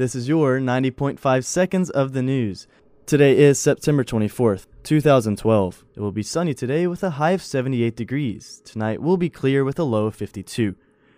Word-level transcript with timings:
This 0.00 0.14
is 0.14 0.28
your 0.28 0.58
90.5 0.58 1.44
seconds 1.44 1.90
of 1.90 2.14
the 2.14 2.22
news. 2.22 2.66
Today 3.04 3.36
is 3.36 3.60
September 3.60 4.02
24th, 4.02 4.64
2012. 4.82 5.84
It 5.94 6.00
will 6.00 6.10
be 6.10 6.22
sunny 6.22 6.54
today 6.54 6.86
with 6.86 7.02
a 7.02 7.10
high 7.10 7.32
of 7.32 7.42
78 7.42 7.96
degrees. 7.96 8.62
Tonight 8.64 9.02
will 9.02 9.18
be 9.18 9.28
clear 9.28 9.62
with 9.62 9.78
a 9.78 9.82
low 9.82 10.06
of 10.06 10.14
52. 10.14 10.74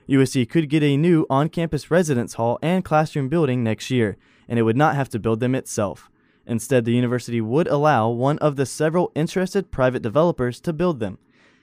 USC 0.08 0.48
could 0.48 0.68
get 0.68 0.82
a 0.82 0.96
new 0.96 1.26
on 1.30 1.48
campus 1.48 1.92
residence 1.92 2.34
hall 2.34 2.58
and 2.60 2.84
classroom 2.84 3.28
building 3.28 3.62
next 3.62 3.88
year, 3.88 4.16
and 4.48 4.58
it 4.58 4.62
would 4.62 4.76
not 4.76 4.96
have 4.96 5.08
to 5.10 5.20
build 5.20 5.38
them 5.38 5.54
itself. 5.54 6.10
Instead, 6.44 6.84
the 6.84 6.90
university 6.90 7.40
would 7.40 7.68
allow 7.68 8.08
one 8.08 8.38
of 8.40 8.56
the 8.56 8.66
several 8.66 9.12
interested 9.14 9.70
private 9.70 10.02
developers 10.02 10.60
to 10.60 10.72
build 10.72 10.98
them. 10.98 11.18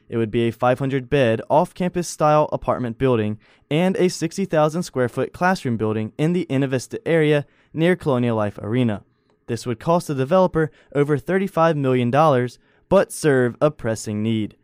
It 0.10 0.18
would 0.18 0.32
be 0.32 0.48
a 0.48 0.52
500 0.52 1.10
bed 1.10 1.42
off 1.50 1.74
campus 1.74 2.08
style 2.08 2.50
apartment 2.52 2.98
building 2.98 3.40
and 3.70 3.96
a 3.98 4.10
60,000 4.10 4.84
square 4.84 5.08
foot 5.08 5.32
classroom 5.32 5.78
building 5.78 6.14
in 6.18 6.34
the 6.34 6.48
Innovista 6.50 6.98
area 7.06 7.46
near 7.74 7.96
Colonial 7.96 8.36
Life 8.36 8.58
Arena. 8.58 9.04
This 9.46 9.66
would 9.66 9.80
cost 9.80 10.08
the 10.08 10.16
developer 10.16 10.72
over 10.94 11.18
$35 11.18 11.76
million, 11.76 12.10
but 12.90 13.12
serve 13.12 13.56
a 13.62 13.72
pressing 13.72 14.24
need. 14.24 14.56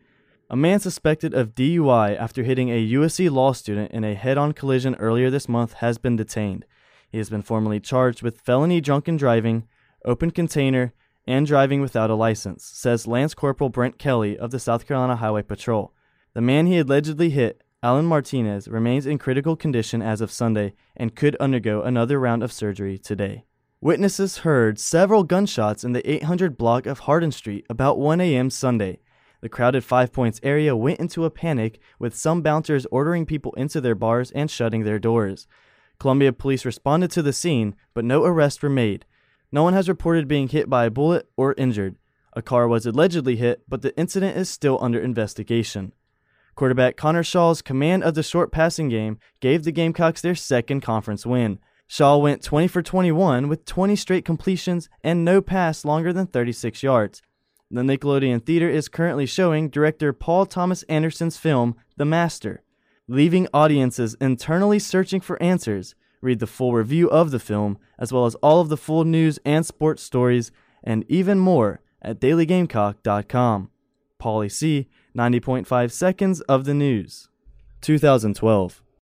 A 0.49 0.55
man 0.55 0.79
suspected 0.79 1.33
of 1.33 1.55
DUI 1.55 2.15
after 2.17 2.43
hitting 2.43 2.69
a 2.69 2.87
USC 2.91 3.31
law 3.31 3.51
student 3.53 3.91
in 3.91 4.03
a 4.03 4.13
head 4.13 4.37
on 4.37 4.53
collision 4.53 4.95
earlier 4.95 5.29
this 5.29 5.49
month 5.49 5.73
has 5.73 5.97
been 5.97 6.15
detained. 6.15 6.65
He 7.09 7.17
has 7.17 7.29
been 7.29 7.41
formally 7.41 7.79
charged 7.79 8.21
with 8.21 8.41
felony 8.41 8.79
drunken 8.81 9.17
driving, 9.17 9.67
open 10.03 10.31
container, 10.31 10.93
and 11.27 11.47
driving 11.47 11.81
without 11.81 12.09
a 12.09 12.15
license, 12.15 12.63
says 12.63 13.07
Lance 13.07 13.33
Corporal 13.33 13.69
Brent 13.69 13.97
Kelly 13.97 14.37
of 14.37 14.51
the 14.51 14.59
South 14.59 14.87
Carolina 14.87 15.15
Highway 15.15 15.43
Patrol. 15.43 15.93
The 16.33 16.41
man 16.41 16.67
he 16.67 16.79
allegedly 16.79 17.29
hit, 17.29 17.61
Alan 17.81 18.05
Martinez, 18.05 18.67
remains 18.67 19.05
in 19.05 19.17
critical 19.17 19.55
condition 19.55 20.01
as 20.01 20.21
of 20.21 20.31
Sunday 20.31 20.73
and 20.95 21.15
could 21.15 21.35
undergo 21.37 21.81
another 21.81 22.19
round 22.19 22.43
of 22.43 22.51
surgery 22.51 22.97
today. 22.97 23.45
Witnesses 23.81 24.39
heard 24.39 24.79
several 24.79 25.23
gunshots 25.23 25.83
in 25.83 25.93
the 25.93 26.09
800 26.09 26.57
block 26.57 26.85
of 26.85 26.99
Harden 26.99 27.31
Street 27.31 27.65
about 27.69 27.99
1 27.99 28.19
a.m. 28.21 28.49
Sunday. 28.49 28.99
The 29.41 29.49
crowded 29.49 29.83
Five 29.83 30.11
Points 30.11 30.39
area 30.41 30.75
went 30.75 30.99
into 30.99 31.25
a 31.25 31.29
panic, 31.29 31.79
with 31.99 32.15
some 32.15 32.41
bouncers 32.41 32.87
ordering 32.87 33.27
people 33.27 33.53
into 33.53 33.79
their 33.79 33.93
bars 33.93 34.31
and 34.31 34.49
shutting 34.49 34.83
their 34.83 34.97
doors. 34.97 35.45
Columbia 35.99 36.33
police 36.33 36.65
responded 36.65 37.11
to 37.11 37.21
the 37.21 37.33
scene, 37.33 37.75
but 37.93 38.05
no 38.05 38.25
arrests 38.25 38.63
were 38.63 38.69
made. 38.69 39.05
No 39.51 39.63
one 39.63 39.73
has 39.73 39.89
reported 39.89 40.27
being 40.27 40.47
hit 40.47 40.69
by 40.69 40.85
a 40.85 40.91
bullet 40.91 41.29
or 41.37 41.53
injured. 41.57 41.95
A 42.33 42.41
car 42.41 42.67
was 42.67 42.85
allegedly 42.85 43.37
hit, 43.37 43.63
but 43.67 43.81
the 43.81 43.97
incident 43.97 44.37
is 44.37 44.49
still 44.49 44.77
under 44.81 44.99
investigation. 44.99 45.93
Quarterback 46.55 46.95
Connor 46.97 47.23
Shaw's 47.23 47.61
command 47.61 48.03
of 48.03 48.15
the 48.15 48.23
short 48.23 48.51
passing 48.51 48.89
game 48.89 49.17
gave 49.39 49.63
the 49.63 49.71
Gamecocks 49.71 50.21
their 50.21 50.35
second 50.35 50.81
conference 50.81 51.25
win. 51.25 51.59
Shaw 51.87 52.17
went 52.17 52.41
20 52.41 52.67
for 52.67 52.81
21 52.81 53.47
with 53.47 53.65
20 53.65 53.95
straight 53.95 54.25
completions 54.25 54.89
and 55.03 55.23
no 55.23 55.41
pass 55.41 55.85
longer 55.85 56.11
than 56.11 56.27
36 56.27 56.81
yards. 56.81 57.21
The 57.69 57.81
Nickelodeon 57.81 58.45
Theater 58.45 58.69
is 58.69 58.87
currently 58.87 59.25
showing 59.25 59.69
director 59.69 60.13
Paul 60.13 60.45
Thomas 60.45 60.83
Anderson's 60.83 61.37
film, 61.37 61.75
The 61.97 62.05
Master, 62.05 62.63
leaving 63.07 63.47
audiences 63.53 64.15
internally 64.21 64.79
searching 64.79 65.19
for 65.19 65.41
answers. 65.41 65.95
Read 66.25 66.39
the 66.39 66.47
full 66.47 66.73
review 66.73 67.07
of 67.11 67.29
the 67.29 67.37
film, 67.37 67.77
as 67.99 68.11
well 68.11 68.25
as 68.25 68.33
all 68.41 68.59
of 68.59 68.69
the 68.69 68.77
full 68.77 69.03
news 69.03 69.37
and 69.45 69.63
sports 69.63 70.01
stories, 70.01 70.51
and 70.83 71.05
even 71.07 71.37
more 71.37 71.81
at 72.01 72.19
dailygamecock.com. 72.19 73.69
Paulie 74.19 74.51
C, 74.51 74.87
90.5 75.15 75.91
seconds 75.91 76.41
of 76.41 76.65
the 76.65 76.73
news. 76.73 77.29
2012. 77.81 78.81